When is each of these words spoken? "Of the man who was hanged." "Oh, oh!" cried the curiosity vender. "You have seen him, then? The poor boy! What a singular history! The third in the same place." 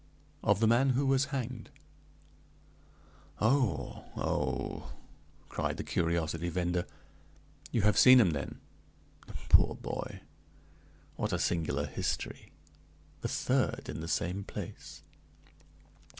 "Of 0.43 0.59
the 0.61 0.65
man 0.67 0.89
who 0.97 1.05
was 1.05 1.25
hanged." 1.25 1.69
"Oh, 3.39 4.03
oh!" 4.17 4.93
cried 5.47 5.77
the 5.77 5.83
curiosity 5.83 6.49
vender. 6.49 6.87
"You 7.71 7.83
have 7.83 7.99
seen 7.99 8.19
him, 8.19 8.31
then? 8.31 8.59
The 9.27 9.33
poor 9.49 9.75
boy! 9.75 10.21
What 11.17 11.33
a 11.33 11.37
singular 11.37 11.85
history! 11.85 12.51
The 13.21 13.27
third 13.27 13.89
in 13.89 13.99
the 14.01 14.07
same 14.07 14.43
place." 14.43 15.03